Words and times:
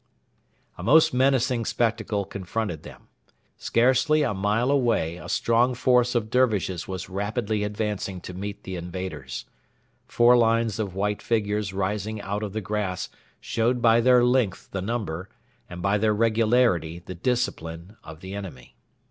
A 0.79 0.81
most 0.81 1.13
menacing 1.13 1.63
spectacle 1.63 2.25
confronted 2.25 2.81
them. 2.81 3.07
Scarcely 3.55 4.23
a 4.23 4.33
mile 4.33 4.71
away 4.71 5.17
a 5.17 5.29
strong 5.29 5.75
force 5.75 6.15
of 6.15 6.31
Dervishes 6.31 6.87
was 6.87 7.07
rapidly 7.07 7.63
advancing 7.63 8.19
to 8.21 8.33
meet 8.33 8.63
the 8.63 8.75
invaders. 8.77 9.45
Four 10.07 10.35
lines 10.37 10.79
of 10.79 10.95
white 10.95 11.21
figures 11.21 11.71
rising 11.71 12.19
out 12.19 12.41
of 12.41 12.53
the 12.53 12.61
grass 12.61 13.09
showed 13.39 13.79
by 13.79 14.01
their 14.01 14.25
length 14.25 14.71
the 14.71 14.81
number, 14.81 15.29
and 15.69 15.83
by 15.83 15.99
their 15.99 16.15
regularity 16.15 16.97
the 16.97 17.13
discipline, 17.13 17.95
of 18.03 18.21
the 18.21 18.33
enemy. 18.33 18.75